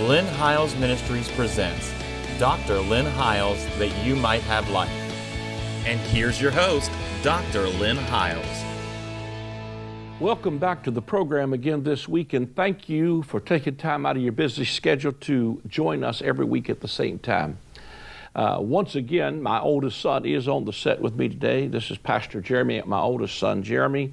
[0.00, 1.92] Lynn Hiles Ministries presents
[2.40, 2.80] Dr.
[2.80, 4.90] Lynn Hiles That You Might Have Life.
[5.86, 6.90] And here's your host,
[7.22, 7.68] Dr.
[7.68, 8.44] Lynn Hiles.
[10.18, 14.16] Welcome back to the program again this week, and thank you for taking time out
[14.16, 17.58] of your busy schedule to join us every week at the same time.
[18.34, 21.68] Uh, once again, my oldest son is on the set with me today.
[21.68, 24.12] This is Pastor Jeremy, my oldest son, Jeremy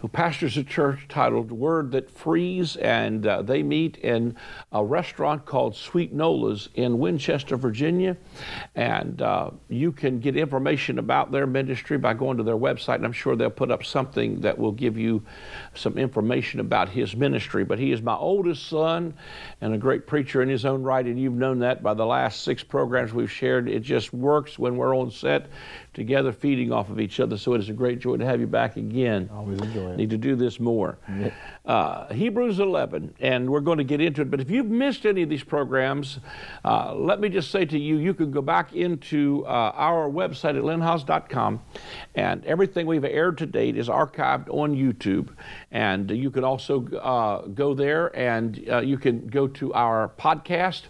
[0.00, 4.34] who pastors a church titled Word That Frees, and uh, they meet in
[4.72, 8.16] a restaurant called Sweet Nola's in Winchester, Virginia.
[8.74, 13.04] And uh, you can get information about their ministry by going to their website, and
[13.04, 15.22] I'm sure they'll put up something that will give you
[15.74, 17.64] some information about his ministry.
[17.64, 19.12] But he is my oldest son
[19.60, 22.42] and a great preacher in his own right, and you've known that by the last
[22.42, 23.68] six programs we've shared.
[23.68, 25.48] It just works when we're on set
[25.92, 27.36] together feeding off of each other.
[27.36, 29.28] So it is a great joy to have you back again.
[29.32, 29.96] Always enjoy it.
[29.96, 30.98] Need to do this more.
[31.64, 34.30] Uh, Hebrews 11, and we're going to get into it.
[34.30, 36.20] But if you've missed any of these programs,
[36.64, 40.56] uh, let me just say to you, you can go back into uh, our website
[40.56, 41.60] at lynnhiles.com,
[42.14, 45.30] and everything we've aired to date is archived on YouTube.
[45.70, 50.82] And you can also uh, go there and uh, you can go to our podcast.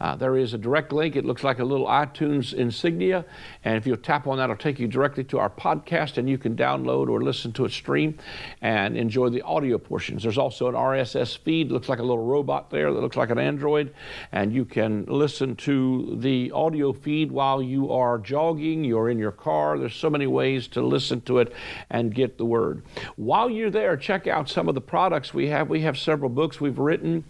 [0.00, 1.16] Uh, there is a direct link.
[1.16, 3.24] It looks like a little iTunes insignia.
[3.64, 6.38] And if you tap on that, it'll take you directly to our podcast, and you
[6.38, 8.18] can download or listen to it stream
[8.62, 10.22] and enjoy the audio portions.
[10.22, 11.70] There's also an RSS feed.
[11.70, 13.92] Looks like a little robot there that looks like an Android.
[14.32, 19.32] And you can listen to the audio feed while you are jogging, you're in your
[19.32, 19.78] car.
[19.78, 21.52] There's so many ways to listen to it
[21.90, 22.84] and get the word.
[23.16, 25.68] While you're there, check out some of the products we have.
[25.68, 27.24] We have several books we've written.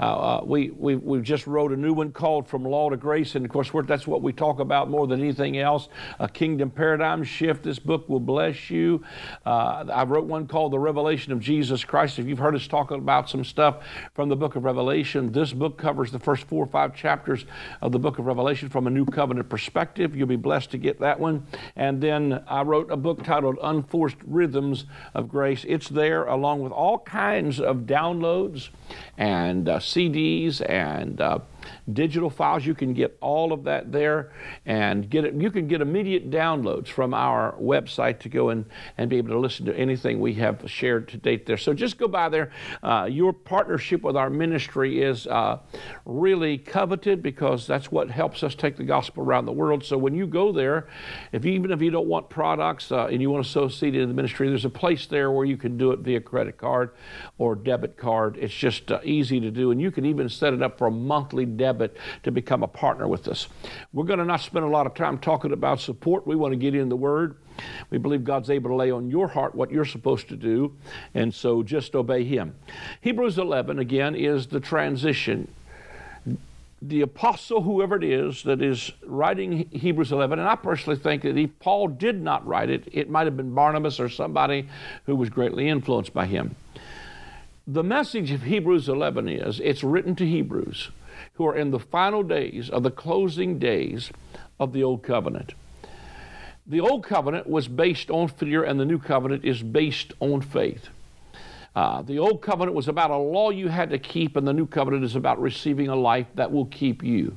[0.00, 3.34] Uh, uh we, we, we've just wrote a new one called From Law to Grace,
[3.34, 7.22] and of course, that's what we talk about more than anything else a kingdom paradigm
[7.22, 7.62] shift.
[7.62, 9.04] This book will bless you.
[9.44, 12.18] Uh, I wrote one called The Revelation of Jesus Christ.
[12.18, 15.76] If you've heard us talk about some stuff from the book of Revelation, this book
[15.76, 17.44] covers the first four or five chapters
[17.82, 20.16] of the book of Revelation from a new covenant perspective.
[20.16, 21.46] You'll be blessed to get that one.
[21.76, 25.64] And then I wrote a book titled Unforced Rhythms of Grace.
[25.68, 28.70] It's there along with all kinds of downloads
[29.18, 31.40] and uh, CDs and uh,
[31.92, 32.66] digital files.
[32.66, 34.32] You can get all of that there
[34.64, 35.34] and get it.
[35.34, 38.64] You can get immediate downloads from our website to go and,
[38.98, 41.56] and be able to listen to anything we have shared to date there.
[41.56, 42.50] So just go by there.
[42.82, 45.60] Uh, your partnership with our ministry is uh,
[46.04, 49.84] really coveted because that's what helps us take the gospel around the world.
[49.84, 50.88] So when you go there,
[51.32, 54.06] if even if you don't want products uh, and you want to sow seed into
[54.06, 56.90] the ministry, there's a place there where you can do it via credit card
[57.38, 58.36] or debit card.
[58.38, 60.90] It's just uh, easy to do, and you can even set it up for a
[60.90, 61.75] monthly debit
[62.22, 63.48] to become a partner with us.
[63.92, 66.26] We're going to not spend a lot of time talking about support.
[66.26, 67.36] We want to get in the Word.
[67.90, 70.74] We believe God's able to lay on your heart what you're supposed to do,
[71.14, 72.54] and so just obey Him.
[73.00, 75.48] Hebrews 11, again, is the transition
[76.82, 81.36] the apostle, whoever it is, that is writing Hebrews 11, and I personally think that
[81.36, 84.68] if Paul did not write it, it might have been Barnabas or somebody
[85.06, 86.54] who was greatly influenced by him.
[87.66, 90.90] The message of Hebrews 11 is it's written to Hebrews
[91.36, 94.10] who are in the final days of the closing days
[94.58, 95.54] of the Old Covenant.
[96.66, 100.88] The Old Covenant was based on fear, and the New Covenant is based on faith.
[101.76, 104.66] Uh, the Old Covenant was about a law you had to keep, and the New
[104.66, 107.36] Covenant is about receiving a life that will keep you.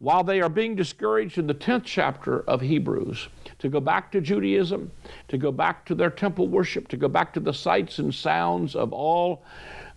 [0.00, 3.28] While they are being discouraged in the 10th chapter of Hebrews
[3.60, 4.90] to go back to Judaism,
[5.28, 8.74] to go back to their temple worship, to go back to the sights and sounds
[8.74, 9.44] of all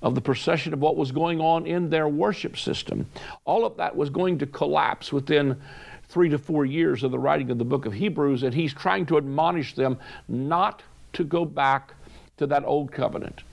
[0.02, 3.06] of the procession of what was going on in their worship system.
[3.46, 5.62] All of that was going to collapse within
[6.10, 9.06] three to four years of the writing of the book of Hebrews, and he's trying
[9.08, 9.98] to admonish them
[10.28, 11.94] not to go back
[12.38, 13.44] to that old covenant.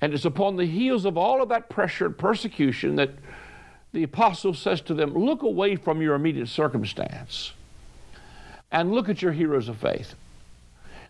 [0.00, 3.10] And it's upon the heels of all of that pressure and persecution that
[3.92, 7.52] the apostle says to them, Look away from your immediate circumstance
[8.72, 10.14] and look at your heroes of faith.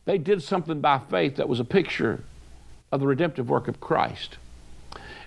[0.05, 2.23] They did something by faith that was a picture
[2.93, 4.37] of the redemptive work of Christ.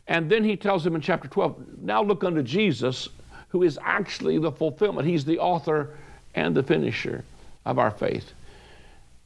[0.07, 3.09] And then he tells them in chapter 12, now look unto Jesus,
[3.49, 5.07] who is actually the fulfillment.
[5.07, 5.97] He's the author
[6.33, 7.25] and the finisher
[7.65, 8.31] of our faith.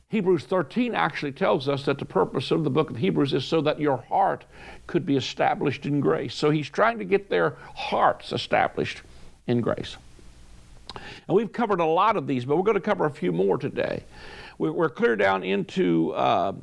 [0.10, 3.62] Hebrews 13 actually tells us that the purpose of the book of Hebrews is so
[3.62, 4.44] that your heart
[4.86, 6.36] could be established in grace.
[6.36, 9.02] So he's trying to get their hearts established
[9.48, 9.96] in grace.
[10.96, 13.58] And we've covered a lot of these, but we're going to cover a few more
[13.58, 14.04] today.
[14.58, 16.54] We're clear down into, uh,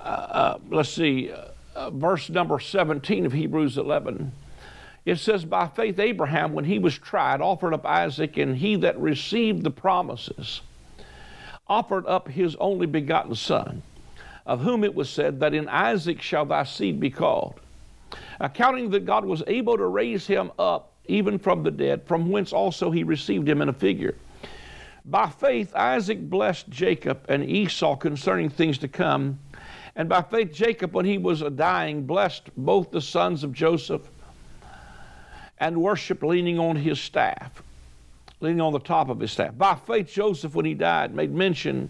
[0.00, 1.32] uh, uh, let's see,
[1.76, 4.32] uh, verse number 17 of Hebrews 11.
[5.04, 8.98] It says, By faith, Abraham, when he was tried, offered up Isaac, and he that
[8.98, 10.62] received the promises
[11.68, 13.82] offered up his only begotten son,
[14.44, 17.60] of whom it was said, That in Isaac shall thy seed be called.
[18.40, 22.52] Accounting that God was able to raise him up even from the dead, from whence
[22.52, 24.14] also he received him in a figure.
[25.04, 29.38] By faith, Isaac blessed Jacob and Esau concerning things to come.
[29.96, 34.08] And by faith, Jacob, when he was dying, blessed both the sons of Joseph
[35.58, 37.62] and worshiped leaning on his staff,
[38.40, 39.56] leaning on the top of his staff.
[39.56, 41.88] By faith, Joseph, when he died, made mention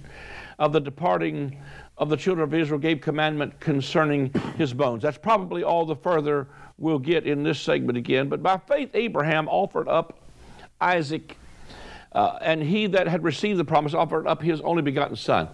[0.60, 1.60] of the departing
[1.98, 5.02] of the children of Israel, gave commandment concerning his bones.
[5.02, 6.46] That's probably all the further
[6.78, 8.28] we'll get in this segment again.
[8.28, 10.20] But by faith, Abraham offered up
[10.80, 11.36] Isaac.
[12.16, 15.46] Uh, and he that had received the promise offered up his only begotten son.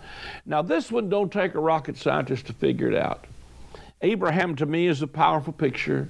[0.46, 3.24] Now, this one don't take a rocket scientist to figure it out.
[4.00, 6.08] Abraham, to me, is a powerful picture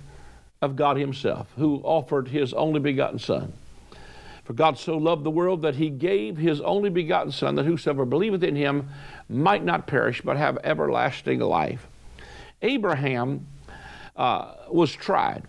[0.60, 3.54] of God Himself, who offered His only begotten Son.
[4.44, 8.04] For God so loved the world that He gave His only begotten Son, that whosoever
[8.04, 8.90] believeth in Him
[9.30, 11.86] might not perish, but have everlasting life.
[12.60, 13.46] Abraham
[14.16, 15.44] uh, was tried.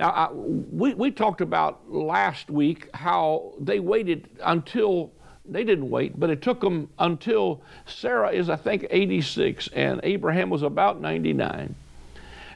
[0.00, 5.12] Now, I, we, we talked about last week how they waited until,
[5.44, 10.48] they didn't wait, but it took them until Sarah is, I think, 86 and Abraham
[10.48, 11.74] was about 99.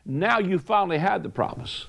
[0.06, 1.85] Now you finally had the promise.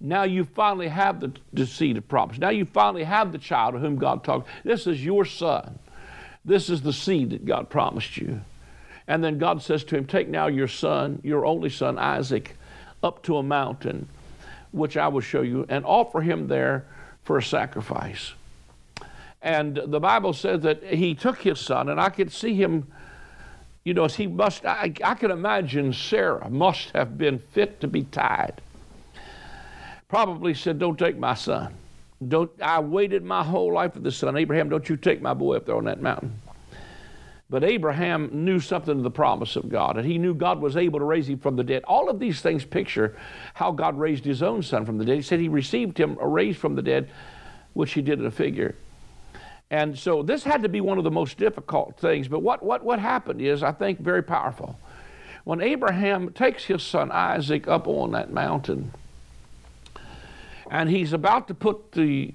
[0.00, 2.38] Now you finally have the, the seed of promise.
[2.38, 4.48] Now you finally have the child of whom God talked.
[4.64, 5.78] This is your son.
[6.46, 8.40] This is the seed that God promised you.
[9.06, 12.56] And then God says to him, Take now your son, your only son, Isaac,
[13.02, 14.08] up to a mountain,
[14.74, 16.86] which I will show you, and offer him there
[17.22, 18.32] for a sacrifice.
[19.40, 22.86] And the Bible says that he took his son, and I could see him,
[23.84, 28.04] you know, he must, I, I can imagine Sarah must have been fit to be
[28.04, 28.60] tied.
[30.08, 31.74] Probably said, Don't take my son.
[32.26, 34.36] Don't, I waited my whole life for this son.
[34.36, 36.40] Abraham, don't you take my boy up there on that mountain.
[37.50, 40.98] But Abraham knew something of the promise of God, and he knew God was able
[40.98, 41.84] to raise him from the dead.
[41.84, 43.16] All of these things picture
[43.52, 45.16] how God raised his own son from the dead.
[45.16, 47.10] He said he received him raised from the dead,
[47.74, 48.74] which he did in a figure.
[49.70, 52.28] And so this had to be one of the most difficult things.
[52.28, 54.78] But what, what, what happened is, I think, very powerful.
[55.44, 58.92] When Abraham takes his son Isaac up on that mountain,
[60.70, 62.32] and he's about to put the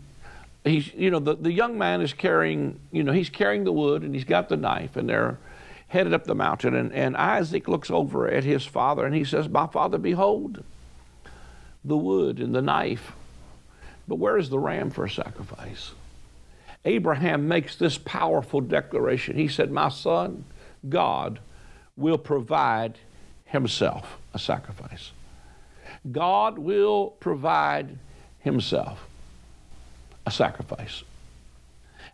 [0.63, 4.03] he's you know the, the young man is carrying you know he's carrying the wood
[4.03, 5.38] and he's got the knife and they're
[5.88, 9.50] headed up the mountain and, and isaac looks over at his father and he says
[9.50, 10.63] my father behold
[11.83, 13.13] the wood and the knife
[14.09, 15.91] but where is the ram for a sacrifice?
[16.83, 19.38] Abraham makes this powerful declaration.
[19.38, 20.45] He said my son
[20.88, 21.39] god
[21.95, 22.97] will provide
[23.45, 25.11] himself a sacrifice.
[26.11, 28.00] God will provide
[28.39, 29.07] himself
[30.25, 31.04] a sacrifice.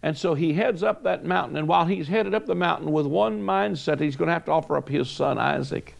[0.04, 3.06] And so he heads up that mountain, and while he's headed up the mountain with
[3.06, 5.96] one mindset, he's going to have to offer up his son Isaac.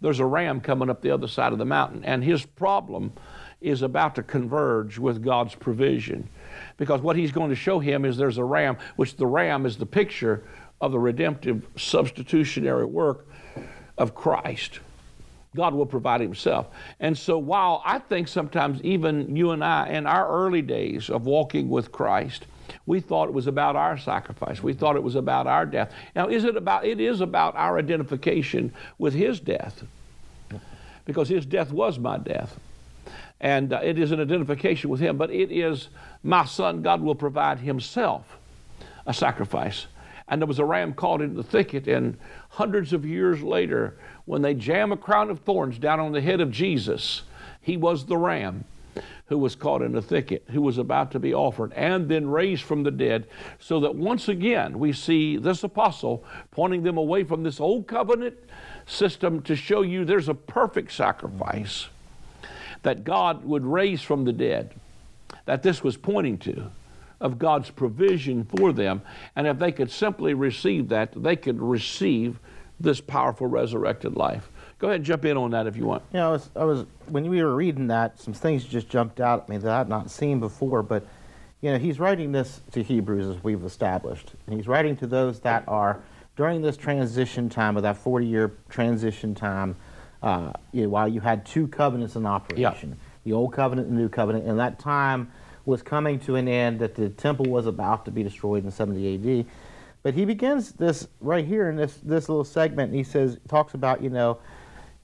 [0.00, 3.12] There's a ram coming up the other side of the mountain, and his problem
[3.60, 6.28] is about to converge with God's provision.
[6.76, 9.76] Because what he's going to show him is there's a ram, which the ram is
[9.76, 10.42] the picture
[10.80, 13.26] of the redemptive substitutionary work
[13.96, 14.80] of Christ.
[15.54, 16.66] God will provide Himself.
[17.00, 21.26] And so, while I think sometimes even you and I, in our early days of
[21.26, 22.46] walking with Christ,
[22.86, 24.62] we thought it was about our sacrifice.
[24.62, 25.92] We thought it was about our death.
[26.16, 26.84] Now, is it about?
[26.84, 29.84] It is about our identification with His death,
[31.04, 32.58] because His death was my death,
[33.40, 35.16] and uh, it is an identification with Him.
[35.16, 35.88] But it is
[36.22, 36.82] my Son.
[36.82, 38.38] God will provide Himself
[39.06, 39.86] a sacrifice.
[40.26, 42.16] And there was a ram caught in the thicket, and
[42.54, 43.96] hundreds of years later,
[44.26, 47.22] when they jam a crown of thorns down on the head of Jesus,
[47.60, 48.64] he was the ram
[49.26, 52.62] who was caught in a thicket, who was about to be offered, and then raised
[52.62, 53.26] from the dead,
[53.58, 58.36] so that once again we see this apostle pointing them away from this old covenant
[58.86, 61.88] system to show you there's a perfect sacrifice
[62.82, 64.74] that God would raise from the dead,
[65.46, 66.70] that this was pointing to
[67.20, 69.02] of God's provision for them.
[69.36, 72.38] And if they could simply receive that, they could receive
[72.80, 74.50] this powerful resurrected life.
[74.78, 76.02] Go ahead and jump in on that if you want.
[76.12, 79.20] You know, I was, I was when we were reading that, some things just jumped
[79.20, 80.82] out at me that I had not seen before.
[80.82, 81.06] But
[81.60, 85.40] you know, he's writing this to Hebrews as we've established, and he's writing to those
[85.40, 86.02] that are
[86.36, 89.76] during this transition time of that 40-year transition time.
[90.22, 92.96] Uh, you know, while you had two covenants in operation, yeah.
[93.24, 95.30] the old covenant and the new covenant, and that time
[95.66, 99.40] was coming to an end that the temple was about to be destroyed in 70
[99.40, 99.46] AD
[100.04, 102.90] but he begins this right here in this this little segment.
[102.90, 104.38] And he says talks about you know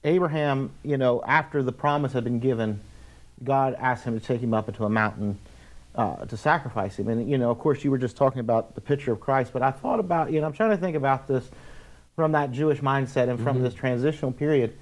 [0.05, 2.81] Abraham you know after the promise had been given,
[3.43, 5.39] God asked him to take him up into a mountain
[5.97, 7.09] uh, to sacrifice him.
[7.09, 9.63] And you know of course you were just talking about the picture of Christ, but
[9.63, 11.51] I thought about you know I'm trying to think about this
[12.15, 13.65] from that Jewish mindset and from mm-hmm.
[13.65, 14.77] this transitional period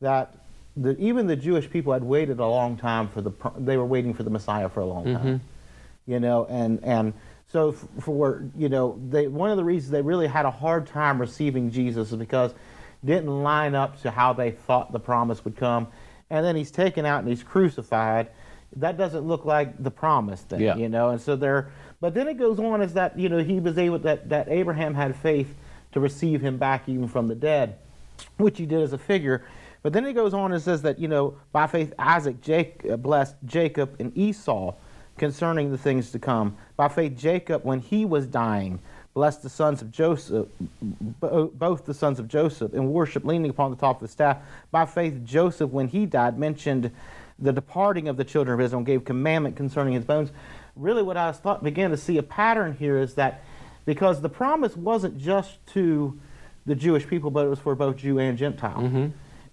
[0.00, 0.36] that
[0.76, 4.14] the, even the Jewish people had waited a long time for the they were waiting
[4.14, 6.10] for the Messiah for a long time, mm-hmm.
[6.10, 7.12] you know, and and
[7.48, 11.20] so for you know they one of the reasons they really had a hard time
[11.20, 15.56] receiving Jesus is because it didn't line up to how they thought the promise would
[15.56, 15.86] come,
[16.30, 18.28] and then he's taken out and he's crucified.
[18.76, 20.76] That doesn't look like the promise thing, Yeah.
[20.76, 21.70] you know, and so they're.
[22.00, 24.94] But then it goes on as that you know he was able that that Abraham
[24.94, 25.54] had faith
[25.92, 27.76] to receive him back even from the dead
[28.36, 29.44] which he did as a figure.
[29.84, 33.36] But then he goes on and says that, you know, by faith Isaac uh, blessed
[33.44, 34.74] Jacob and Esau
[35.18, 36.56] concerning the things to come.
[36.74, 38.80] By faith Jacob, when he was dying,
[39.12, 40.48] blessed the sons of Joseph,
[41.20, 44.38] bo- both the sons of Joseph, and worship leaning upon the top of the staff.
[44.70, 46.90] By faith Joseph, when he died, mentioned
[47.38, 50.30] the departing of the children of Israel and gave commandment concerning his bones.
[50.76, 53.44] Really, what I thought began to see a pattern here is that
[53.84, 56.18] because the promise wasn't just to
[56.64, 59.12] the Jewish people, but it was for both Jew and Gentile.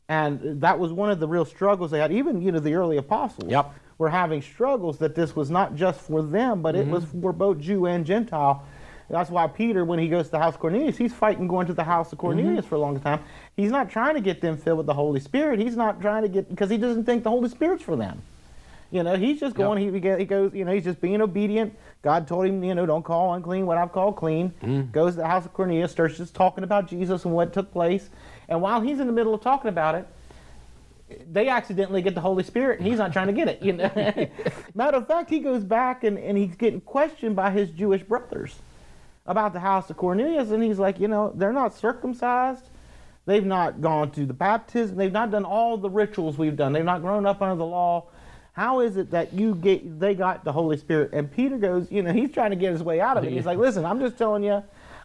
[0.10, 2.12] And that was one of the real struggles they had.
[2.12, 3.74] Even you know the early apostles Yep.
[3.98, 7.22] were having struggles that this was not just for them, but it was mm-hmm.
[7.22, 8.66] for both Jew and Gentile.
[9.10, 11.74] That's why Peter, when he goes to the house of Cornelius, he's fighting going to
[11.74, 12.70] the house of Cornelius mm-hmm.
[12.70, 13.20] for a long time.
[13.58, 15.60] He's not trying to get them filled with the Holy Spirit.
[15.60, 18.22] He's not trying to get because he doesn't think the Holy Spirit's for them.
[18.92, 19.80] You know, he's just going.
[19.80, 20.54] He, he goes.
[20.54, 21.74] You know, he's just being obedient.
[22.02, 24.50] God told him, you know, don't call unclean what I've called clean.
[24.62, 24.92] Mm-hmm.
[24.92, 28.10] Goes to the house of Cornelius, starts just talking about Jesus and what took place.
[28.52, 30.06] And while he's in the middle of talking about it,
[31.32, 33.62] they accidentally get the Holy Spirit, and he's not trying to get it.
[33.62, 33.90] You know,
[34.76, 38.60] matter of fact, he goes back and, and he's getting questioned by his Jewish brothers
[39.26, 42.66] about the house of Cornelius, and he's like, you know, they're not circumcised.
[43.26, 44.98] They've not gone to the baptism.
[44.98, 46.74] They've not done all the rituals we've done.
[46.74, 48.08] They've not grown up under the law.
[48.52, 51.12] How is it that you get they got the Holy Spirit?
[51.14, 53.32] And Peter goes, you know, he's trying to get his way out of it.
[53.32, 54.62] He's like, listen, I'm just telling you,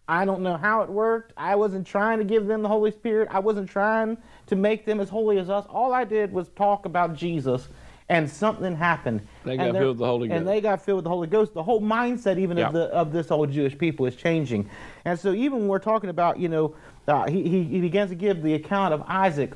[0.08, 1.32] I don't know how it worked.
[1.36, 3.28] I wasn't trying to give them the Holy Spirit.
[3.30, 5.66] I wasn't trying to make them as holy as us.
[5.68, 7.68] All I did was talk about Jesus,
[8.08, 9.26] and something happened.
[9.44, 10.38] They got filled with the Holy Ghost.
[10.38, 11.54] And they got filled with the Holy Ghost.
[11.54, 12.68] The whole mindset, even Yeah.
[12.68, 14.70] of the of this old Jewish people, is changing.
[15.04, 16.74] And so, even when we're talking about, you know,
[17.08, 19.54] uh, he, he he begins to give the account of Isaac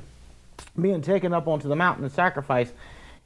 [0.80, 2.72] being taken up onto the mountain and sacrifice.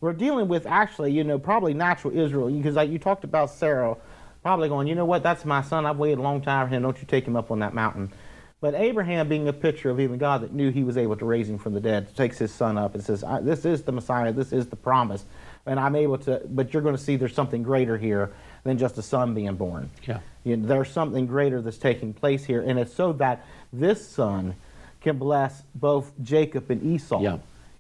[0.00, 3.96] We're dealing with actually, you know, probably natural Israel because like you talked about Sarah,
[4.44, 5.86] probably going, you know what, that's my son.
[5.86, 6.82] I've waited a long time for him.
[6.82, 8.12] Don't you take him up on that mountain.
[8.60, 11.48] But Abraham, being a picture of even God that knew he was able to raise
[11.48, 14.32] him from the dead, takes his son up and says, I, "This is the Messiah.
[14.32, 15.24] This is the promise,
[15.64, 18.32] and I'm able to." But you're going to see there's something greater here
[18.64, 19.90] than just a son being born.
[20.06, 20.20] Yeah.
[20.44, 24.54] You know, there's something greater that's taking place here, and it's so that this son
[25.00, 27.38] can bless both Jacob and Esau Yeah.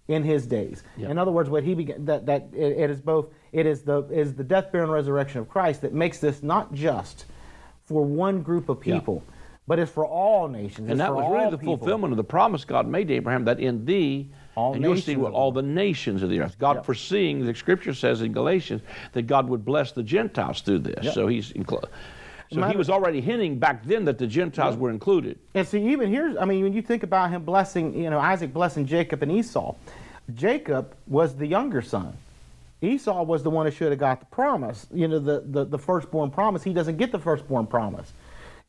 [0.08, 0.82] in his days.
[0.98, 1.10] Yeah.
[1.10, 4.02] In other words, what he began that that it, it is both it is the
[4.10, 7.26] is the death, burial, and resurrection of Christ that makes this not just
[7.86, 8.94] for one group of Yeah.
[8.98, 9.22] people,
[9.68, 10.90] but it's for all nations.
[10.90, 11.76] And It's that was really all the people.
[11.78, 15.16] fulfillment of the promise God made to Abraham that in thee, All and you'll see
[15.16, 16.58] what all the- nations of the earth.
[16.58, 16.84] God Yep.
[16.86, 18.82] foreseeing, the scripture says in Galatians,
[19.12, 21.04] that God would bless the Gentiles through this.
[21.04, 21.14] Yep.
[21.14, 21.52] So he's
[22.52, 25.38] so he was already hinting back then that the Gentiles were included.
[25.54, 28.52] And see, even here's, I mean, when you think about him blessing, you know, Isaac
[28.52, 29.74] blessing Jacob and Esau,
[30.34, 32.12] Jacob was the younger son.
[32.82, 35.78] Esau was the one who should have got the promise, you know, the, the, the
[35.78, 36.62] firstborn promise.
[36.62, 38.12] He doesn't get the firstborn promise.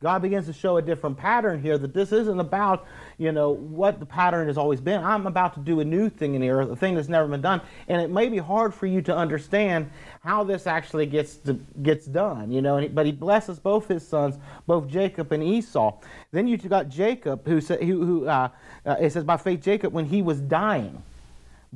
[0.02, 2.86] God begins to show a different pattern here that this isn't about,
[3.16, 5.02] you know, what the pattern has always been.
[5.02, 7.40] I'm about to do a new thing in the earth, a thing that's never been
[7.40, 7.62] done.
[7.88, 12.04] And it may be hard for you to understand how this actually gets to, gets
[12.04, 12.76] done, you know.
[12.76, 14.36] He, but he blesses both his sons,
[14.66, 15.98] both Jacob and Esau.
[16.30, 18.50] Then you got Jacob, who said, who, who uh,
[18.84, 21.02] uh, it says by faith Jacob when he was dying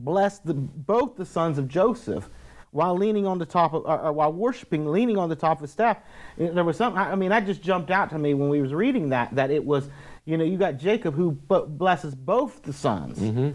[0.04, 2.28] blessed the, both the sons of Joseph
[2.72, 5.62] while leaning on the top of, or, or while worshiping, leaning on the top of
[5.62, 5.98] his staff.
[6.36, 9.08] There was something, I mean, that just jumped out to me when we was reading
[9.10, 9.88] that, that it was,
[10.24, 13.50] you know, you got Jacob who blesses both the sons mm-hmm.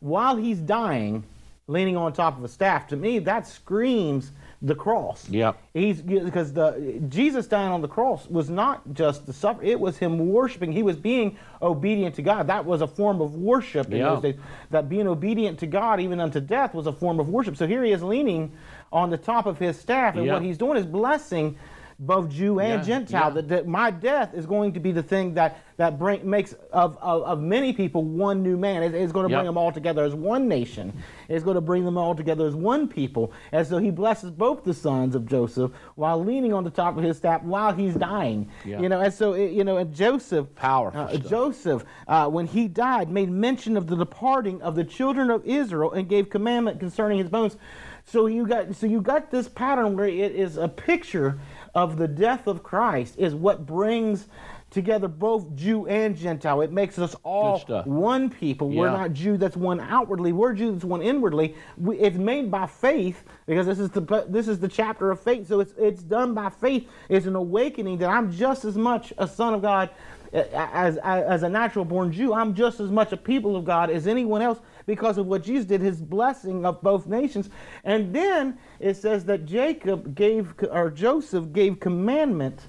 [0.00, 1.24] while he's dying,
[1.66, 2.86] leaning on top of a staff.
[2.88, 4.32] To me, that screams
[4.62, 5.26] the cross.
[5.28, 5.52] Yeah.
[5.72, 9.96] He's because the Jesus dying on the cross was not just the suffer; it was
[9.96, 10.70] him worshiping.
[10.70, 12.46] He was being obedient to God.
[12.48, 14.10] That was a form of worship in Yeah.
[14.10, 14.34] those days.
[14.70, 17.56] That being obedient to God, even unto death, was a form of worship.
[17.56, 18.52] So here he is leaning
[18.92, 20.34] on the top of his staff, and Yeah.
[20.34, 21.56] what he's doing is blessing
[22.00, 23.24] both Jew and Yeah, Gentile.
[23.26, 23.30] yeah.
[23.30, 26.98] That, that my death is going to be the thing that that bring, makes of,
[27.00, 28.82] of, of many people one new man.
[28.82, 29.38] It- it's going to Yep.
[29.38, 30.92] bring them all together as one nation.
[31.28, 33.32] It's going to bring them all together as one people.
[33.52, 37.02] And so he blesses both the sons of Joseph while leaning on the top of
[37.04, 38.50] his staff while he's dying.
[38.64, 38.80] Yeah.
[38.80, 41.16] You know, and so it- you know, and Joseph, Powerful uh.
[41.16, 45.92] Joseph, uh, when he died, made mention of the departing of the children of Israel
[45.92, 47.56] and gave commandment concerning his bones.
[48.04, 51.38] So you got so you got this pattern where it is a picture
[51.74, 54.26] of the death of Christ is what brings
[54.70, 56.60] together both Jew and Gentile.
[56.60, 58.70] It makes us all one people.
[58.70, 60.32] We're not Jew that's one outwardly.
[60.32, 61.56] We're Jew that's one inwardly.
[61.76, 65.48] We, it's made by faith because this is the this is the chapter of faith.
[65.48, 66.88] So it's it's done by faith.
[67.08, 69.90] It's an awakening that I'm just as much a son of God
[70.32, 72.32] as, as, a natural born Jew.
[72.34, 75.66] I'm just as much a people of God as anyone else because of what Jesus
[75.66, 77.50] did, his blessing of both nations.
[77.84, 82.60] And then it says that Jacob gave or Joseph gave commandment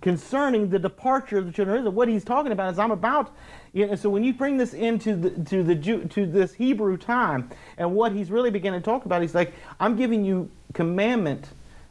[0.00, 1.92] concerning the departure of the children of Israel.
[1.92, 3.34] What he's talking about is I'm about,
[3.74, 6.96] you know, so when you bring this into the to the Jew, to this Hebrew
[6.96, 11.50] time, and what he's really beginning to talk about, he's like, I'm giving you commandment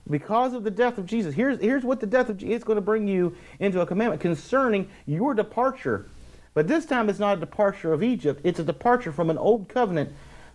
[0.09, 1.33] because of the death of Jesus.
[1.35, 4.21] Here's here's what the death of Jesus is going to bring you into a commandment
[4.21, 6.09] concerning your departure.
[6.53, 9.69] But this time it's not a departure of Egypt, it's a departure from an old
[9.69, 10.11] covenant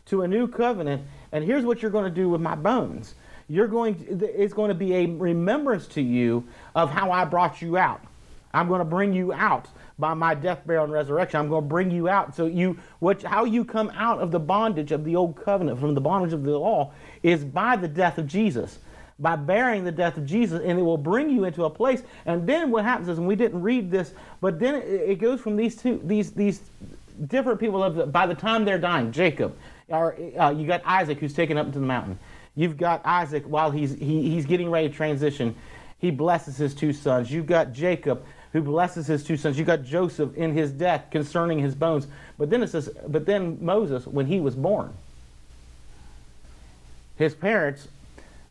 [0.06, 1.02] to a new covenant.
[1.32, 3.14] And here's what you're going to do with my bones
[3.48, 7.60] you're going to, it's going to be a remembrance to you of how I brought
[7.60, 8.00] you out.
[8.54, 9.66] I'm going to bring you out
[9.98, 11.40] by my death, burial, and resurrection.
[11.40, 12.34] I'm going to bring you out.
[12.34, 15.94] So you, what, how you come out of the bondage of the old covenant, from
[15.94, 16.92] the bondage of the law,
[17.22, 18.78] is by the death of Jesus,
[19.18, 22.02] by bearing the death of Jesus, and it will bring you into a place.
[22.26, 25.56] And then what happens is, and we didn't read this, but then it, goes from
[25.56, 26.60] these two, these these
[27.26, 27.82] different people.
[27.82, 29.56] Of the, by the time they're dying, Jacob,
[29.88, 32.18] or uh, you got Isaac who's taken up into the mountain.
[32.56, 35.56] You've got Isaac while he's, he, he's getting ready to transition.
[35.98, 37.30] He blesses his two sons.
[37.30, 39.58] You've got Jacob who blesses his two sons.
[39.58, 42.06] You've got Joseph in his death concerning his bones.
[42.38, 44.92] But then it says, but then Moses, when he was born,
[47.16, 47.88] his parents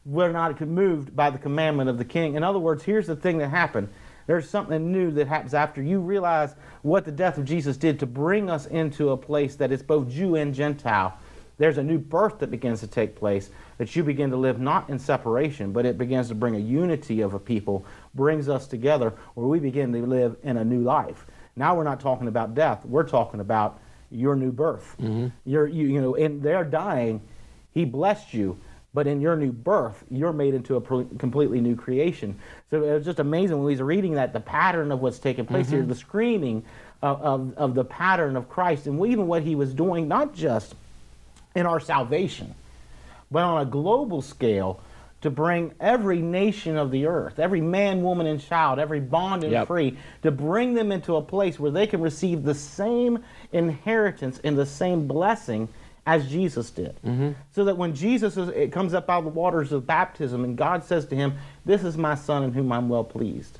[0.06, 2.36] were not moved by the commandment of the king.
[2.36, 3.90] In other words, here's the thing that happened.
[4.26, 8.06] There's something new that happens after you realize what the death of Jesus did to
[8.06, 11.18] bring us into a place that is both Jew and Gentile.
[11.58, 14.90] There's a new birth that begins to take place, that you begin to live not
[14.90, 19.14] in separation, but it begins to bring a unity of a people, brings us together,
[19.36, 21.28] where we begin to live in a new life.
[21.56, 23.80] Now we're not talking about death, we're talking about
[24.10, 24.96] your new birth.
[25.00, 25.28] Mm-hmm.
[25.46, 27.22] You're, you, you know, in their dying,
[27.72, 28.60] he blessed you,
[28.94, 32.38] but in your new birth, you're made into a pro- completely new creation.
[32.70, 35.46] So it was just amazing when we was reading that, the pattern of what's taking
[35.46, 35.89] place here, mm-hmm.
[35.89, 36.63] the screening
[37.02, 40.76] of, of, of the pattern of Christ, and even what he was doing, not just
[41.56, 42.54] in our salvation,
[43.32, 44.80] but on a global scale
[45.22, 49.54] to bring every nation of the earth, every man, woman, and child, every bond and
[49.54, 49.67] Yep.
[49.67, 53.20] free, to bring them into a place where they can receive the same
[53.54, 55.70] inheritance and the same blessing
[56.06, 56.96] as Jesus did.
[57.06, 57.32] Mm-hmm.
[57.54, 60.58] So that when Jesus is, it comes up out of the waters of baptism and
[60.58, 61.36] God says to him,
[61.66, 63.60] This is my son in whom I'm well pleased.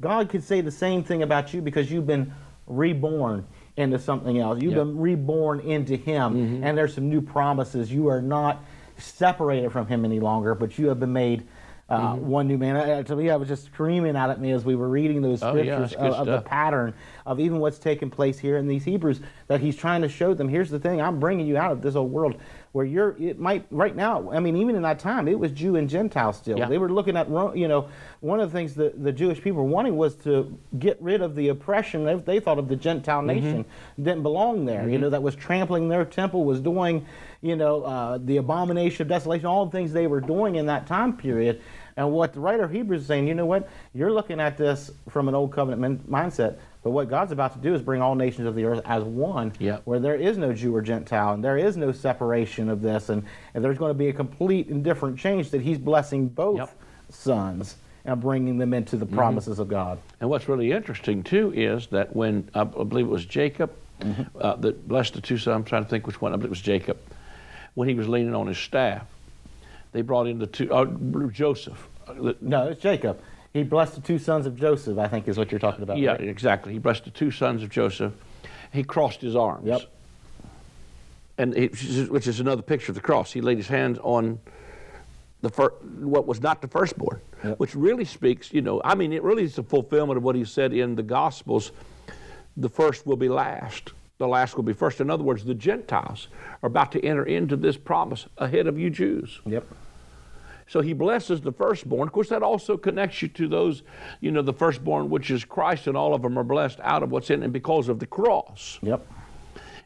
[0.00, 2.32] God could say the same thing about you because you've been
[2.66, 4.60] reborn into something else.
[4.60, 4.80] You've Yep.
[4.80, 6.64] been reborn into Him, mm-hmm.
[6.64, 7.92] and there's some new promises.
[7.92, 8.62] You are not
[8.98, 11.44] separated from Him any longer, but you have been made
[11.88, 12.76] uh, one new man.
[12.76, 15.42] Uh, to me, I was just screaming out at me as we were reading those
[15.42, 16.94] Oh, yeah, scriptures of, of the pattern
[17.26, 19.20] of even what's taking place here in these Hebrews.
[19.48, 20.48] That He's trying to show them.
[20.48, 22.36] Here's the thing: I'm bringing you out of this old world
[22.72, 23.16] where you're.
[23.18, 24.30] It might right now.
[24.30, 26.58] I mean, even in that time, it was Jew and Gentile still.
[26.58, 26.68] Yeah.
[26.68, 27.88] They were looking at you know
[28.20, 31.34] one of the things that the Jewish people were wanting was to get rid of
[31.34, 33.64] the oppression they, they thought of the Gentile nation
[33.96, 34.88] didn't belong there.
[34.88, 37.06] You know that was trampling their temple, was doing
[37.42, 40.86] you know uh, the abomination of desolation, all the things they were doing in that
[40.86, 41.60] time period.
[41.96, 43.68] And what the writer of Hebrews is saying, you know what?
[43.92, 47.58] You're looking at this from an old covenant min- mindset, but what God's about to
[47.60, 49.82] do is bring all nations of the earth as one, Yep.
[49.84, 53.22] where there is no Jew or Gentile, and there is no separation of this, and,
[53.54, 56.70] and there's going to be a complete and different change that He's blessing both Yep.
[57.10, 59.98] sons and bringing them into the promises of God.
[60.20, 63.70] And what's really interesting too is that when I believe it was Jacob
[64.40, 66.32] uh, that blessed the two sons, I'm trying to think which one.
[66.32, 66.98] I believe it was Jacob.
[67.74, 69.06] When he was leaning on his staff,
[69.92, 70.86] they brought in the two uh,
[71.30, 71.86] Joseph.
[72.08, 73.20] Uh, the- No, it's Jacob.
[73.52, 75.98] He blessed the two sons of Joseph, I think is what you're talking about.
[75.98, 76.20] yeah, right?
[76.22, 76.72] exactly.
[76.72, 78.12] He blessed the two sons of Joseph.
[78.72, 79.66] He crossed his arms.
[79.66, 79.82] Yep.
[81.38, 81.66] And he,
[82.04, 83.32] which is another picture of the cross.
[83.32, 84.38] He laid his hands on
[85.42, 87.58] the fir- what was not the firstborn, Yep.
[87.58, 88.52] which really speaks.
[88.52, 91.02] You know, I mean, it really is a fulfillment of what he said in the
[91.02, 91.72] Gospels.
[92.56, 93.90] The first will be last.
[94.18, 95.00] The last will be first.
[95.00, 96.28] In other words, the Gentiles
[96.62, 99.40] are about to enter into this promise ahead of you Jews.
[99.44, 99.66] Yep.
[100.66, 102.08] So he blesses the firstborn.
[102.08, 103.82] Of course, that also connects you to those,
[104.20, 107.10] you know, the firstborn, which is Christ, and all of them are blessed out of
[107.10, 108.78] what's in it because of the cross.
[108.82, 109.06] Yep.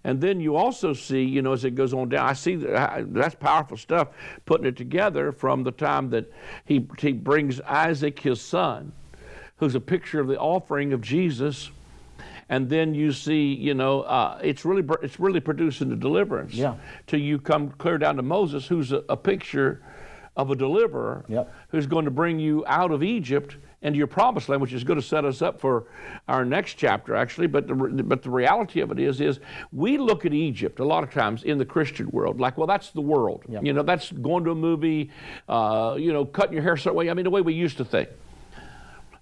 [0.05, 3.12] And then you also see, you know, as it goes on down, I see that,
[3.12, 4.09] that's powerful stuff,
[4.45, 6.31] putting it together from the time that
[6.65, 8.93] he, he brings Isaac, his son,
[9.57, 11.73] who's a picture of the offering of Jesus.
[12.49, 16.55] And then you see, you know, uh, it's really it's really producing the deliverance.
[16.55, 16.77] Yeah.
[17.09, 19.83] Till you come clear down to Moses, who's a, a picture
[20.37, 21.53] of a deliverer Yep.
[21.68, 24.99] who's going to bring you out of Egypt into your promised land, which is going
[25.01, 25.85] to set us up for
[26.29, 27.46] our next chapter, actually.
[27.46, 29.38] But the, but the reality of it is, is
[29.72, 32.90] we look at Egypt a lot of times in the Christian world, like, well, that's
[32.90, 33.44] the world.
[33.49, 33.64] Yep.
[33.64, 35.11] You know, that's going to a movie,
[35.49, 37.11] uh, you know, cutting your hair certain way.
[37.11, 38.09] I mean, the way we used to think.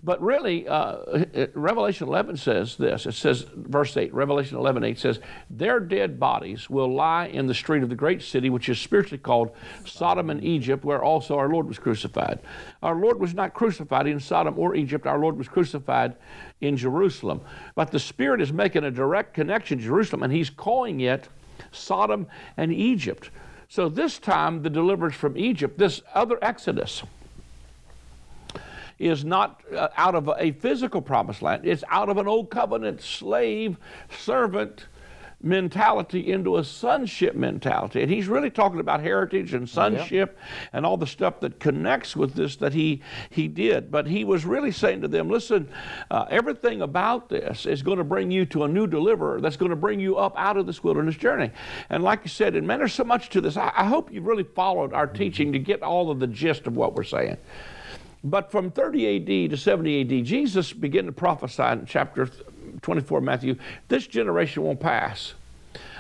[0.05, 3.07] But really, uh, Revelation 11 says this.
[3.07, 7.55] It says, verse 8, Revelation 11, 8 says, Their dead bodies will lie in the
[7.55, 9.53] street of the great city, which is spiritually called
[9.87, 12.41] Sodom and Egypt, where also our Lord was crucified.
[12.83, 15.07] Our Lord was not crucified in Sodom or Egypt.
[15.07, 16.17] Our Lord was crucified
[16.61, 17.41] in Jerusalem.
[17.75, 21.31] But the Spirit is making a direct connection to Jerusalem, and He's calling it
[21.73, 22.27] Sodom
[22.59, 23.31] and Egypt.
[23.71, 27.03] So this time, the deliverance from Egypt, this other Exodus,
[28.99, 31.67] is not uh, out of a physical promised land.
[31.67, 33.77] It's out of an old covenant slave
[34.19, 34.87] servant
[35.45, 38.03] mentality into a sonship mentality.
[38.03, 40.69] And he's really talking about heritage and sonship yeah.
[40.73, 43.91] and all the stuff that connects with this that he, he did.
[43.91, 45.69] But he was really saying to them, listen,
[46.11, 49.71] uh, everything about this is going to bring you to a new deliverer that's going
[49.71, 51.51] to bring you up out of this wilderness journey.
[51.91, 53.57] And like you said, and man, there's so much to this.
[53.57, 56.77] I, I hope you've really followed our teaching to get all of the gist of
[56.77, 57.37] what we're saying.
[58.25, 62.31] But from 30 AD to 70 AD, Jesus began to prophesy in chapter
[62.81, 63.57] 24 Matthew,
[63.89, 65.35] this generation won't pass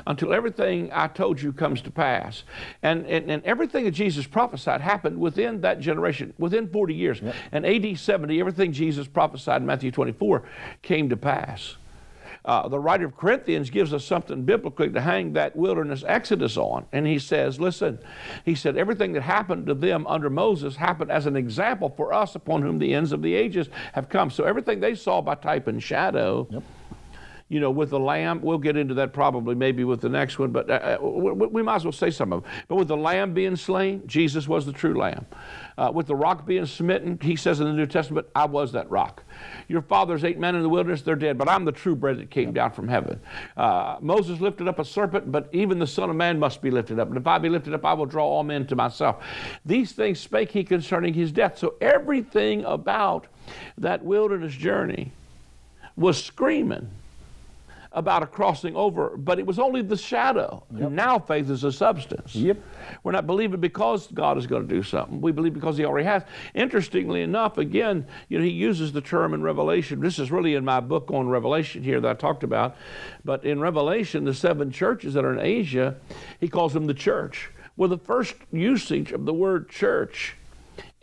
[0.07, 2.45] until everything I told you comes to pass.
[2.83, 7.21] And, and, and everything that Jesus prophesied happened within that generation, within 40 years.
[7.21, 7.35] Yep.
[7.53, 10.43] And AD 70, everything Jesus prophesied in Matthew 24
[10.83, 11.77] came to pass.
[12.45, 16.85] Uh, the writer of Corinthians gives us something biblically to hang that wilderness exodus on.
[16.93, 17.99] And he says, listen,
[18.45, 22.35] he said, everything that happened to them under Moses happened as an example for us
[22.35, 24.31] upon whom the ends of the ages have come.
[24.31, 26.47] So everything they saw by type and shadow.
[26.51, 26.63] Yep
[27.49, 30.51] you know, with the lamb, we'll get into that probably maybe with the next one,
[30.51, 32.51] but uh, uh we might as well say some of it.
[32.69, 35.27] But with the lamb being slain, Jesus was the true lamb.
[35.77, 38.91] Uh, with the rock being smitten, he says in the New Testament, I was that
[38.91, 39.25] rock.
[39.69, 42.31] Your fathers ate men in the wilderness, they're dead, but I'm the true bread that
[42.31, 43.21] came down from heaven.
[43.57, 46.99] Uh, Moses lifted up a serpent, but even the Son of Man must be lifted
[46.99, 47.09] up.
[47.09, 49.23] And if I be lifted up, I will draw all men to myself.
[49.67, 51.59] These things spake he concerning his death.
[51.59, 53.27] So everything about
[53.77, 55.13] that wilderness journey
[55.97, 56.89] was screaming
[57.95, 60.65] about a crossing over, but it was only the shadow.
[60.77, 60.91] Yep.
[60.91, 62.35] Now faith is a substance.
[62.35, 62.59] Yep.
[63.03, 65.21] We're not believing because God is going to do something.
[65.21, 66.25] We believe because He already has.
[66.55, 70.01] Interestingly enough, again, you know, He uses the term in Revelation.
[70.01, 72.77] This is really in my book on Revelation here that I talked about.
[73.25, 75.97] But in Revelation, the seven churches that are in Asia,
[76.41, 77.51] He calls them the church.
[77.77, 80.37] Well, the first usage of the word church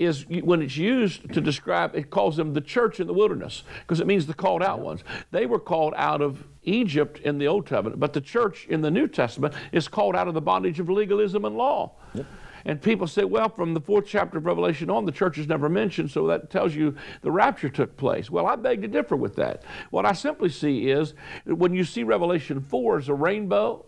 [0.01, 3.99] is when it's used to describe, it calls them the church in the wilderness because
[3.99, 5.03] it means the called out ones.
[5.31, 8.91] They were called out of Egypt in the Old Testament, but the church in the
[8.91, 11.93] New Testament is called out of the bondage of legalism and law.
[12.13, 12.25] Yep.
[12.65, 15.67] And people say, well, from the fourth chapter of Revelation on, the church is never
[15.67, 18.29] mentioned, so that tells you the rapture took place.
[18.29, 19.63] Well, I beg to differ with that.
[19.89, 21.13] What I simply see is
[21.45, 23.85] when you see Revelation 4 as a rainbow,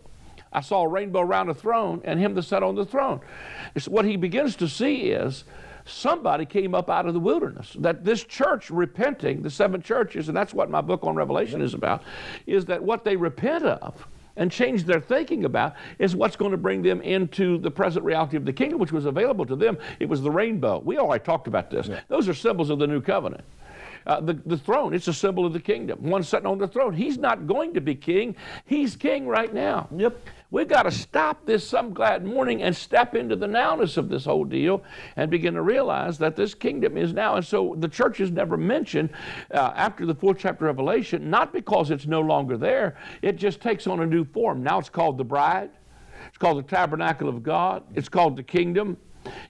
[0.52, 3.20] I saw a rainbow around a throne and him that sat on the throne.
[3.74, 5.44] It's what he begins to see is
[5.84, 7.76] somebody came up out of the wilderness.
[7.78, 11.74] That this church repenting, the seven churches, and that's what my book on Revelation is
[11.74, 12.02] about,
[12.46, 16.56] is that what they repent of and change their thinking about is what's going to
[16.56, 19.78] bring them into the present reality of the kingdom, which was available to them.
[20.00, 20.80] It was the rainbow.
[20.84, 21.86] We already talked about this.
[21.86, 22.00] Yeah.
[22.08, 23.44] Those are symbols of the new covenant.
[24.06, 26.02] Uh, the, the throne, it's a symbol of the kingdom.
[26.02, 26.92] One sitting on the throne.
[26.92, 28.36] He's not going to be king.
[28.66, 29.88] He's king right now.
[29.96, 30.18] Yep.
[30.50, 34.24] We've got to stop this some glad morning and step into the nowness of this
[34.24, 34.84] whole deal
[35.16, 37.34] and begin to realize that this kingdom is now.
[37.34, 39.10] And so the church is never mentioned
[39.50, 43.60] uh, after the fourth chapter of Revelation, not because it's no longer there, it just
[43.60, 44.62] takes on a new form.
[44.62, 45.70] Now it's called the bride,
[46.28, 48.96] it's called the tabernacle of God, it's called the kingdom.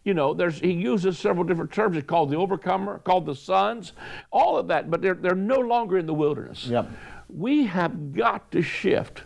[0.04, 1.96] You know, there's, he uses several different terms.
[1.96, 3.92] It's called the overcomer, called the sons,
[4.30, 6.66] all of that, but they're, they're no longer in the wilderness.
[6.66, 6.90] Yep.
[7.28, 9.22] We have got to shift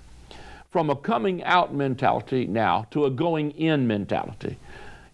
[0.71, 4.59] from a coming out mentality now to a going in mentality.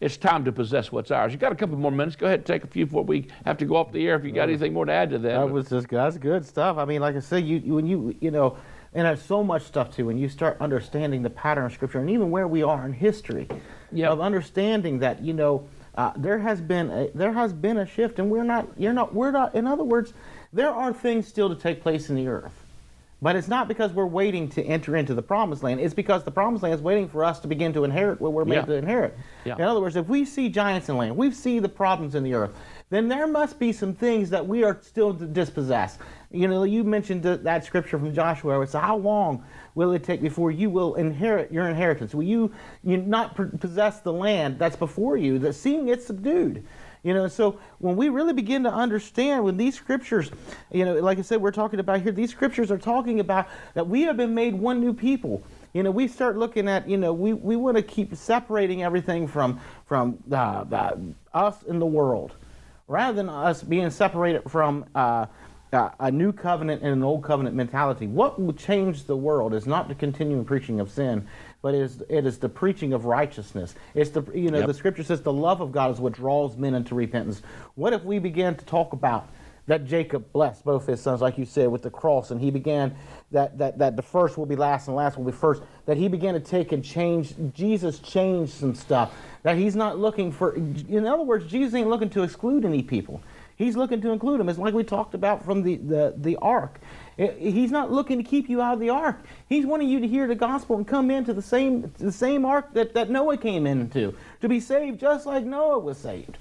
[0.01, 1.33] It's time to possess what's ours.
[1.33, 2.17] You got a couple more minutes.
[2.17, 4.17] Go ahead and take a few before we have to go off the air.
[4.17, 6.77] If you got anything more to add to that, that was just that's good stuff.
[6.77, 8.59] I mean, like I said, you, you when you you know,
[8.95, 10.07] and there's so much stuff too.
[10.07, 13.49] When you start understanding the pattern of Scripture and even where we are in history,
[13.93, 14.11] yep.
[14.11, 18.19] of understanding that you know uh, there has been a, there has been a shift,
[18.19, 19.55] and we're not you're not we're not.
[19.55, 20.13] In other words,
[20.53, 22.65] there are things still to take place in the earth.
[23.23, 25.81] But it's not because we're waiting to enter into the promised land.
[25.81, 28.45] It's because the promised land is waiting for us to begin to inherit what we're
[28.45, 28.65] made yeah.
[28.67, 29.17] to inherit.
[29.47, 29.55] Yeah.
[29.55, 32.35] In other words, if we see giants in land, we see the problems in the
[32.35, 32.51] earth,
[32.91, 35.97] then there must be some things that we are still to dispossess.
[36.35, 39.45] You know, you mentioned that scripture from Joshua where it's how long
[39.77, 42.13] will it take before you will inherit your inheritance?
[42.13, 46.65] Will you, you not possess the land that's before you, that seeing it subdued?
[47.05, 50.31] You know, so when we really begin to understand when these scriptures,
[50.73, 53.87] you know, like I said, we're talking about here, these scriptures are talking about that
[53.87, 55.43] we have been made one new people.
[55.75, 59.29] You know, we start looking at, you know, we, we want to keep separating everything
[59.29, 60.97] from from uh, uh,
[61.35, 62.33] us and the world,
[62.89, 65.27] rather than us being separated from uh,
[65.73, 68.07] uh, a new covenant and an old covenant mentality.
[68.07, 71.27] What will change the world is not the continuing preaching of sin,
[71.63, 73.75] but it is, it is the preaching of righteousness.
[73.95, 74.67] It's the you know Yep.
[74.69, 77.43] the scripture says the love of God is what draws men into repentance.
[77.75, 79.29] What if we began to talk about
[79.67, 82.95] that Jacob blessed both his sons, like you said, with the cross, and he began
[83.33, 85.63] that that that the first will be last and last will be first.
[85.87, 87.35] That he began to take and change.
[87.55, 89.13] Jesus changed some stuff.
[89.43, 90.55] That he's not looking for.
[90.55, 93.23] In other words, Jesus ain't looking to exclude any people.
[93.57, 94.49] He's looking to include them.
[94.49, 96.81] It's like we talked about from the, the, the ark.
[97.17, 99.21] He's not looking to keep you out of the ark.
[99.49, 102.75] He's wanting you to hear the gospel and come into the same the same ark
[102.75, 106.39] that, that Noah came into to be saved just like Noah was saved.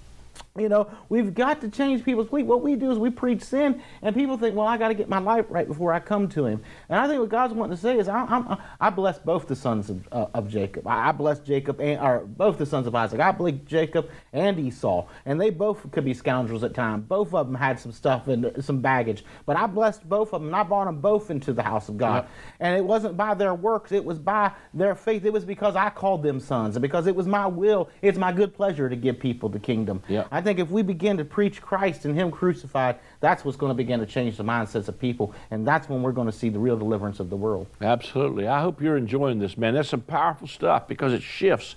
[0.55, 2.45] You know, we've got to change people's belief.
[2.45, 5.09] What we do is we preach sin, and people think, well, I got to get
[5.09, 6.61] my life right before I come to Him.
[6.89, 9.55] And I think what God's wanting to say is, I, I'm, I bless both the
[9.55, 10.85] sons of, uh, of Jacob.
[10.85, 13.19] I, I bless Jacob and or both the sons of Isaac.
[13.19, 17.05] I bless Jacob and Esau, and they both could be scoundrels at times.
[17.07, 20.49] Both of them had some stuff and some baggage, but I blessed both of them.
[20.49, 22.27] and I brought them both into the house of God,
[22.59, 25.25] and it wasn't by their works; it was by their faith.
[25.25, 27.89] It was because I called them sons, and because it was my will.
[28.03, 30.03] It's my good pleasure to give people the kingdom.
[30.07, 30.27] Yep.
[30.29, 33.73] I think if we begin to preach Christ and Him crucified, that's what's going to
[33.73, 36.59] begin to change the mindsets of people, and that's when we're going to see the
[36.59, 37.67] real deliverance of the world.
[37.79, 38.49] Absolutely.
[38.49, 39.75] I hope you're enjoying this, man.
[39.75, 41.75] That's some powerful stuff because it shifts.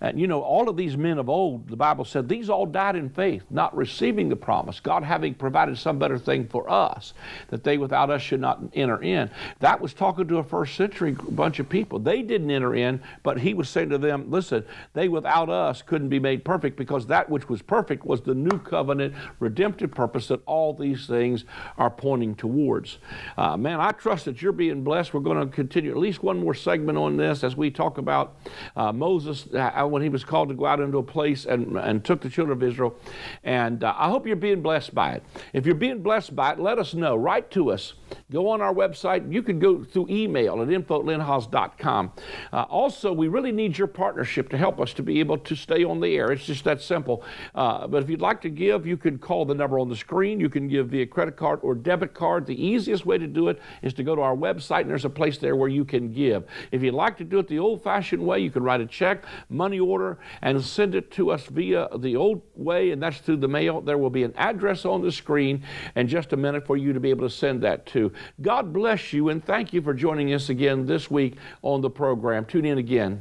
[0.00, 2.94] And you know, all of these men of old, the Bible said, these all died
[2.94, 7.14] in faith, not receiving the promise, God having provided some better thing for us,
[7.48, 9.28] that they without us should not enter in.
[9.58, 11.98] That was talking to a first century bunch of people.
[11.98, 16.10] They didn't enter in, but he was saying to them, listen, they without us couldn't
[16.10, 20.40] be made perfect because that which was perfect was the new covenant redemptive purpose that
[20.46, 21.44] all these things
[21.78, 22.98] are pointing towards.
[23.36, 25.14] Uh, man, I trust that you're being blessed.
[25.14, 28.36] We're going to continue at least one more segment on this as we talk about
[28.76, 32.04] uh, Moses uh, when he was called to go out into a place and, and
[32.04, 32.96] took the children of Israel.
[33.44, 35.22] And uh, I hope you're being blessed by it.
[35.52, 37.16] If you're being blessed by it, let us know.
[37.16, 37.94] Write to us.
[38.30, 39.32] Go on our website.
[39.32, 42.12] You can go through email at info at lynnhiles.com.
[42.52, 45.84] Uh, also, we really need your partnership to help us to be able to stay
[45.84, 46.32] on the air.
[46.32, 47.24] It's just that simple.
[47.54, 50.40] Uh, but if you'd like to give, you can call the number on the screen.
[50.40, 52.46] You give via credit card or debit card.
[52.46, 55.10] The easiest way to do it is to go to our website, and there's a
[55.10, 56.44] place there where you can give.
[56.72, 59.24] If you'd like to do it the old fashioned way, you can write a check,
[59.48, 63.48] money order, and send it to us via the old way, and that's through the
[63.48, 63.80] mail.
[63.80, 65.62] There will be an address on the screen
[65.94, 68.12] in just a minute for you to be able to send that to.
[68.42, 72.44] God bless you, and thank you for joining us again this week on the program.
[72.44, 73.20] Tune in again.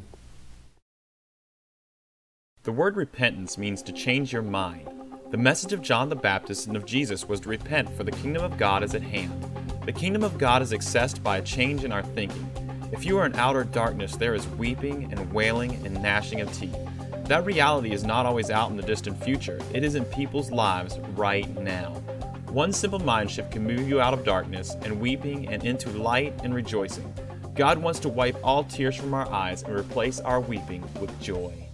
[2.63, 5.04] The word repentance means to change your mind.
[5.31, 8.43] The message of John the Baptist and of Jesus was to repent, for the kingdom
[8.43, 9.43] of God is at hand.
[9.83, 12.47] The kingdom of God is accessed by a change in our thinking.
[12.91, 16.77] If you are in outer darkness, there is weeping and wailing and gnashing of teeth.
[17.25, 20.99] That reality is not always out in the distant future, it is in people's lives
[21.15, 21.93] right now.
[22.49, 26.39] One simple mind shift can move you out of darkness and weeping and into light
[26.43, 27.11] and rejoicing.
[27.55, 31.64] God wants to wipe all tears from our eyes and replace our weeping with joy.